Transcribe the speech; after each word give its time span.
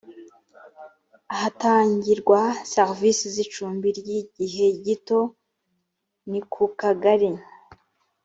ahatangirwa 1.33 2.39
serivisi 2.73 3.23
z’ 3.33 3.35
icumbi 3.45 3.87
ry’ 3.99 4.09
igihe 4.23 4.65
gito 4.85 5.19
ni 6.29 6.39
ku 6.51 6.63
kagari 6.79 7.29